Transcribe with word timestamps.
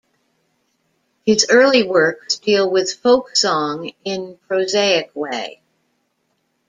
His 1.27 1.45
early 1.51 1.83
works 1.83 2.39
deal 2.39 2.67
with 2.67 2.87
folksong 3.03 3.93
in 4.03 4.39
prosaic 4.47 5.11
way. 5.15 5.61